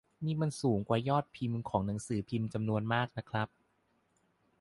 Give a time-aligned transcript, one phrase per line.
[0.25, 3.47] นี่มันสูงกว่ายอดพิมพ์ของหนังสือพิมพ์จำนวนมากนะครับ